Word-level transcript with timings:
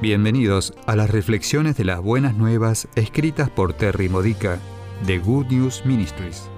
Bienvenidos 0.00 0.72
a 0.86 0.96
las 0.96 1.10
reflexiones 1.10 1.76
de 1.76 1.84
las 1.84 2.00
buenas 2.00 2.34
nuevas 2.34 2.88
escritas 2.94 3.50
por 3.50 3.74
Terry 3.74 4.08
Modica 4.08 4.58
de 5.06 5.18
Good 5.18 5.48
News 5.48 5.84
Ministries. 5.84 6.48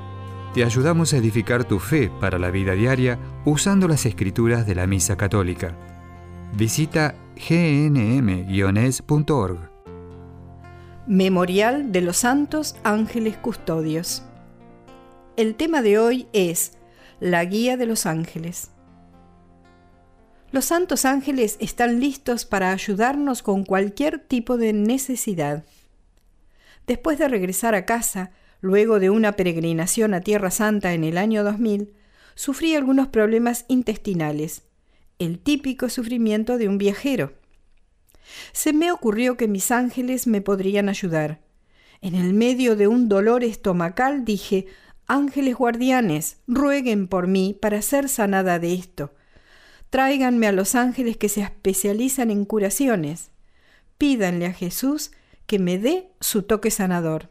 Te 0.54 0.62
ayudamos 0.62 1.12
a 1.12 1.16
edificar 1.16 1.64
tu 1.64 1.80
fe 1.80 2.08
para 2.20 2.38
la 2.38 2.52
vida 2.52 2.74
diaria 2.74 3.18
usando 3.44 3.88
las 3.88 4.06
escrituras 4.06 4.64
de 4.64 4.76
la 4.76 4.86
Misa 4.86 5.16
Católica. 5.16 5.76
Visita 6.56 7.16
gnm-es.org. 7.34 8.78
Memorial 11.08 11.90
de 11.90 12.00
los 12.00 12.18
Santos 12.18 12.76
Ángeles 12.84 13.36
Custodios. 13.38 14.22
El 15.36 15.56
tema 15.56 15.82
de 15.82 15.98
hoy 15.98 16.28
es 16.32 16.78
la 17.18 17.44
guía 17.44 17.76
de 17.76 17.86
los 17.86 18.06
ángeles. 18.06 18.70
Los 20.52 20.66
santos 20.66 21.06
ángeles 21.06 21.56
están 21.60 21.98
listos 21.98 22.44
para 22.44 22.72
ayudarnos 22.72 23.42
con 23.42 23.64
cualquier 23.64 24.18
tipo 24.18 24.58
de 24.58 24.74
necesidad. 24.74 25.64
Después 26.86 27.18
de 27.18 27.26
regresar 27.26 27.74
a 27.74 27.86
casa, 27.86 28.32
luego 28.60 29.00
de 29.00 29.08
una 29.08 29.32
peregrinación 29.32 30.12
a 30.12 30.20
Tierra 30.20 30.50
Santa 30.50 30.92
en 30.92 31.04
el 31.04 31.16
año 31.16 31.42
2000, 31.42 31.94
sufrí 32.34 32.74
algunos 32.74 33.08
problemas 33.08 33.64
intestinales, 33.68 34.64
el 35.18 35.38
típico 35.38 35.88
sufrimiento 35.88 36.58
de 36.58 36.68
un 36.68 36.76
viajero. 36.76 37.32
Se 38.52 38.74
me 38.74 38.92
ocurrió 38.92 39.38
que 39.38 39.48
mis 39.48 39.70
ángeles 39.70 40.26
me 40.26 40.42
podrían 40.42 40.90
ayudar. 40.90 41.40
En 42.02 42.14
el 42.14 42.34
medio 42.34 42.76
de 42.76 42.88
un 42.88 43.08
dolor 43.08 43.42
estomacal 43.42 44.26
dije, 44.26 44.66
Ángeles 45.06 45.56
guardianes, 45.56 46.36
rueguen 46.46 47.08
por 47.08 47.26
mí 47.26 47.56
para 47.58 47.80
ser 47.80 48.10
sanada 48.10 48.58
de 48.58 48.74
esto 48.74 49.14
Tráiganme 49.92 50.46
a 50.46 50.52
los 50.52 50.74
ángeles 50.74 51.18
que 51.18 51.28
se 51.28 51.42
especializan 51.42 52.30
en 52.30 52.46
curaciones. 52.46 53.30
Pídanle 53.98 54.46
a 54.46 54.54
Jesús 54.54 55.10
que 55.46 55.58
me 55.58 55.78
dé 55.78 56.08
su 56.18 56.44
toque 56.44 56.70
sanador. 56.70 57.28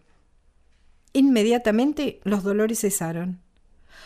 Inmediatamente 1.11 2.21
los 2.23 2.43
dolores 2.43 2.81
cesaron. 2.81 3.41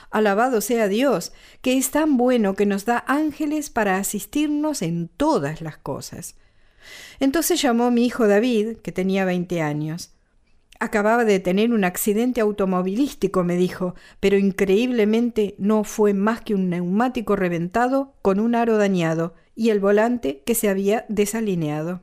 Alabado 0.09 0.61
sea 0.61 0.88
Dios, 0.88 1.33
que 1.61 1.77
es 1.77 1.91
tan 1.91 2.16
bueno 2.16 2.53
que 2.53 2.66
nos 2.66 2.85
da 2.85 3.03
ángeles 3.07 3.69
para 3.69 3.97
asistirnos 3.97 4.81
en 4.81 5.09
todas 5.09 5.59
las 5.59 5.75
cosas. 5.75 6.35
Entonces 7.19 7.61
llamó 7.61 7.91
mi 7.91 8.05
hijo 8.05 8.25
David, 8.25 8.77
que 8.77 8.94
tenía 8.94 9.25
veinte 9.25 9.61
años. 9.61 10.14
Acababa 10.79 11.23
de 11.23 11.39
tener 11.39 11.71
un 11.71 11.85
accidente 11.85 12.41
automovilístico, 12.41 13.43
me 13.43 13.55
dijo, 13.55 13.95
pero 14.19 14.37
increíblemente 14.37 15.55
no 15.57 15.83
fue 15.83 16.13
más 16.13 16.41
que 16.41 16.53
un 16.53 16.69
neumático 16.69 17.35
reventado 17.35 18.13
con 18.21 18.39
un 18.39 18.55
aro 18.55 18.77
dañado 18.77 19.33
y 19.55 19.69
el 19.69 19.79
volante 19.79 20.43
que 20.45 20.53
se 20.53 20.67
había 20.67 21.05
desalineado. 21.07 22.01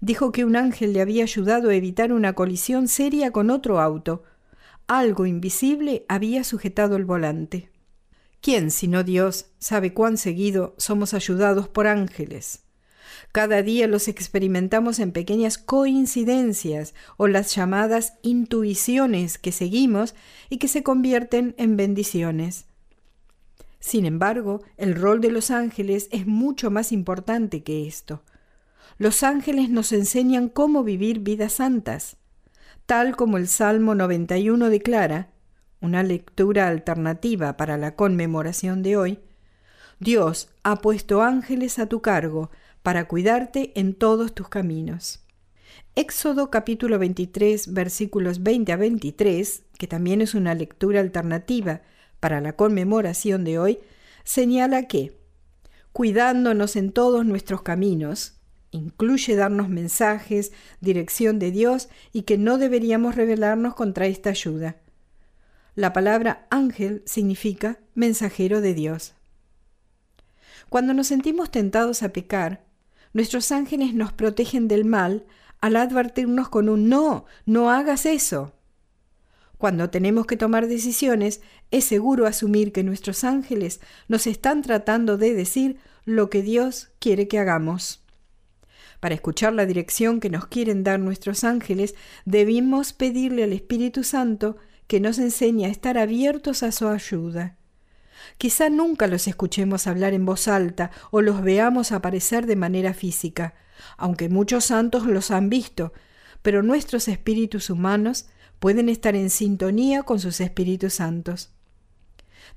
Dijo 0.00 0.32
que 0.32 0.46
un 0.46 0.56
ángel 0.56 0.94
le 0.94 1.02
había 1.02 1.24
ayudado 1.24 1.68
a 1.68 1.74
evitar 1.74 2.12
una 2.12 2.32
colisión 2.32 2.88
seria 2.88 3.30
con 3.30 3.50
otro 3.50 3.80
auto. 3.80 4.22
Algo 4.86 5.26
invisible 5.26 6.06
había 6.08 6.44
sujetado 6.44 6.96
el 6.96 7.04
volante. 7.04 7.70
¿Quién, 8.40 8.70
sino 8.70 9.04
Dios, 9.04 9.50
sabe 9.58 9.92
cuán 9.92 10.16
seguido 10.16 10.74
somos 10.78 11.12
ayudados 11.12 11.68
por 11.68 11.86
ángeles? 11.86 12.62
Cada 13.32 13.62
día 13.62 13.86
los 13.86 14.08
experimentamos 14.08 14.98
en 14.98 15.12
pequeñas 15.12 15.58
coincidencias 15.58 16.94
o 17.16 17.28
las 17.28 17.54
llamadas 17.54 18.14
intuiciones 18.22 19.38
que 19.38 19.52
seguimos 19.52 20.14
y 20.48 20.58
que 20.58 20.68
se 20.68 20.82
convierten 20.82 21.54
en 21.58 21.76
bendiciones. 21.76 22.66
Sin 23.78 24.04
embargo, 24.04 24.62
el 24.76 24.94
rol 24.94 25.20
de 25.20 25.30
los 25.30 25.50
ángeles 25.50 26.08
es 26.12 26.26
mucho 26.26 26.70
más 26.70 26.92
importante 26.92 27.62
que 27.62 27.86
esto. 27.86 28.22
Los 28.98 29.22
ángeles 29.22 29.70
nos 29.70 29.92
enseñan 29.92 30.48
cómo 30.48 30.84
vivir 30.84 31.20
vidas 31.20 31.54
santas, 31.54 32.16
tal 32.84 33.16
como 33.16 33.38
el 33.38 33.48
Salmo 33.48 33.94
91 33.94 34.68
declara, 34.68 35.30
una 35.80 36.02
lectura 36.02 36.68
alternativa 36.68 37.56
para 37.56 37.78
la 37.78 37.96
conmemoración 37.96 38.82
de 38.82 38.96
hoy, 38.98 39.20
Dios 39.98 40.48
ha 40.62 40.76
puesto 40.76 41.22
ángeles 41.22 41.78
a 41.78 41.86
tu 41.86 42.00
cargo 42.02 42.50
para 42.82 43.06
cuidarte 43.08 43.72
en 43.78 43.94
todos 43.94 44.34
tus 44.34 44.48
caminos. 44.48 45.20
Éxodo 45.96 46.50
capítulo 46.50 46.98
23 46.98 47.72
versículos 47.72 48.42
20 48.42 48.72
a 48.72 48.76
23, 48.76 49.62
que 49.76 49.86
también 49.86 50.20
es 50.20 50.34
una 50.34 50.54
lectura 50.54 51.00
alternativa 51.00 51.82
para 52.20 52.40
la 52.40 52.54
conmemoración 52.54 53.44
de 53.44 53.58
hoy, 53.58 53.78
señala 54.24 54.86
que, 54.86 55.18
cuidándonos 55.92 56.76
en 56.76 56.92
todos 56.92 57.26
nuestros 57.26 57.62
caminos, 57.62 58.40
incluye 58.70 59.34
darnos 59.34 59.68
mensajes, 59.68 60.52
dirección 60.80 61.38
de 61.38 61.50
Dios 61.50 61.88
y 62.12 62.22
que 62.22 62.38
no 62.38 62.56
deberíamos 62.56 63.16
rebelarnos 63.16 63.74
contra 63.74 64.06
esta 64.06 64.30
ayuda. 64.30 64.76
La 65.74 65.92
palabra 65.92 66.46
ángel 66.50 67.02
significa 67.06 67.80
mensajero 67.94 68.60
de 68.60 68.74
Dios. 68.74 69.14
Cuando 70.68 70.94
nos 70.94 71.08
sentimos 71.08 71.50
tentados 71.50 72.02
a 72.02 72.10
pecar, 72.10 72.69
Nuestros 73.12 73.50
ángeles 73.52 73.94
nos 73.94 74.12
protegen 74.12 74.68
del 74.68 74.84
mal 74.84 75.24
al 75.60 75.76
advertirnos 75.76 76.48
con 76.48 76.68
un 76.68 76.88
no, 76.88 77.26
no 77.44 77.70
hagas 77.70 78.06
eso. 78.06 78.54
Cuando 79.58 79.90
tenemos 79.90 80.26
que 80.26 80.38
tomar 80.38 80.68
decisiones, 80.68 81.42
es 81.70 81.84
seguro 81.84 82.26
asumir 82.26 82.72
que 82.72 82.82
nuestros 82.82 83.24
ángeles 83.24 83.80
nos 84.08 84.26
están 84.26 84.62
tratando 84.62 85.18
de 85.18 85.34
decir 85.34 85.76
lo 86.06 86.30
que 86.30 86.40
Dios 86.40 86.90
quiere 86.98 87.28
que 87.28 87.38
hagamos. 87.38 88.02
Para 89.00 89.14
escuchar 89.14 89.52
la 89.52 89.66
dirección 89.66 90.20
que 90.20 90.30
nos 90.30 90.46
quieren 90.46 90.82
dar 90.82 90.98
nuestros 90.98 91.44
ángeles, 91.44 91.94
debemos 92.24 92.92
pedirle 92.92 93.44
al 93.44 93.52
Espíritu 93.52 94.02
Santo 94.02 94.56
que 94.86 95.00
nos 95.00 95.18
enseñe 95.18 95.66
a 95.66 95.68
estar 95.68 95.98
abiertos 95.98 96.62
a 96.62 96.72
su 96.72 96.88
ayuda. 96.88 97.59
Quizá 98.38 98.70
nunca 98.70 99.06
los 99.06 99.26
escuchemos 99.26 99.86
hablar 99.86 100.14
en 100.14 100.24
voz 100.24 100.48
alta 100.48 100.90
o 101.10 101.20
los 101.20 101.42
veamos 101.42 101.92
aparecer 101.92 102.46
de 102.46 102.56
manera 102.56 102.94
física, 102.94 103.54
aunque 103.96 104.28
muchos 104.28 104.66
santos 104.66 105.06
los 105.06 105.30
han 105.30 105.48
visto, 105.48 105.92
pero 106.42 106.62
nuestros 106.62 107.08
espíritus 107.08 107.70
humanos 107.70 108.26
pueden 108.58 108.88
estar 108.88 109.16
en 109.16 109.30
sintonía 109.30 110.02
con 110.02 110.20
sus 110.20 110.40
espíritus 110.40 110.94
santos. 110.94 111.50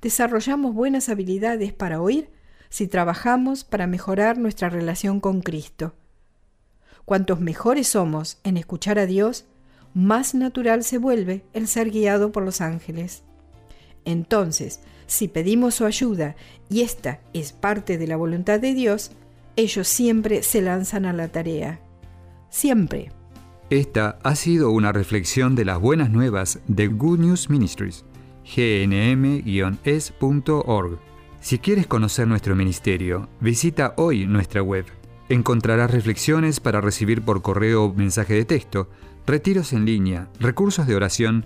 Desarrollamos 0.01 0.73
buenas 0.73 1.09
habilidades 1.09 1.73
para 1.73 2.01
oír 2.01 2.29
si 2.69 2.87
trabajamos 2.87 3.63
para 3.63 3.87
mejorar 3.87 4.37
nuestra 4.37 4.69
relación 4.69 5.19
con 5.19 5.41
Cristo. 5.41 5.93
Cuantos 7.05 7.39
mejores 7.39 7.89
somos 7.89 8.39
en 8.43 8.57
escuchar 8.57 8.97
a 8.97 9.05
Dios, 9.05 9.45
más 9.93 10.33
natural 10.33 10.83
se 10.83 10.97
vuelve 10.97 11.45
el 11.53 11.67
ser 11.67 11.91
guiado 11.91 12.31
por 12.31 12.43
los 12.43 12.61
ángeles. 12.61 13.23
Entonces, 14.05 14.81
si 15.07 15.27
pedimos 15.27 15.75
su 15.75 15.85
ayuda 15.85 16.35
y 16.69 16.81
esta 16.81 17.21
es 17.33 17.53
parte 17.53 17.97
de 17.97 18.07
la 18.07 18.17
voluntad 18.17 18.59
de 18.59 18.73
Dios, 18.73 19.11
ellos 19.55 19.87
siempre 19.87 20.43
se 20.43 20.61
lanzan 20.61 21.05
a 21.05 21.13
la 21.13 21.27
tarea. 21.27 21.79
Siempre. 22.49 23.11
Esta 23.69 24.19
ha 24.23 24.35
sido 24.35 24.71
una 24.71 24.91
reflexión 24.91 25.55
de 25.55 25.65
las 25.65 25.79
buenas 25.79 26.09
nuevas 26.09 26.59
de 26.67 26.87
Good 26.87 27.19
News 27.19 27.49
Ministries, 27.49 28.05
gnm-es.org. 28.45 29.39
Si 31.39 31.59
quieres 31.59 31.87
conocer 31.87 32.27
nuestro 32.27 32.55
ministerio, 32.55 33.29
visita 33.39 33.93
hoy 33.97 34.25
nuestra 34.25 34.61
web. 34.61 34.85
Encontrarás 35.29 35.91
reflexiones 35.91 36.59
para 36.59 36.81
recibir 36.81 37.21
por 37.21 37.41
correo 37.41 37.85
o 37.85 37.93
mensaje 37.93 38.33
de 38.33 38.45
texto, 38.45 38.89
retiros 39.25 39.73
en 39.73 39.85
línea, 39.85 40.29
recursos 40.39 40.85
de 40.87 40.95
oración 40.95 41.45